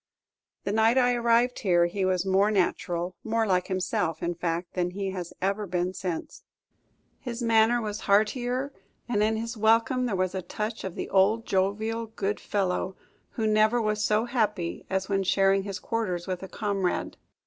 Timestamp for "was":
2.05-2.25, 7.79-7.99, 10.15-10.33, 13.79-14.03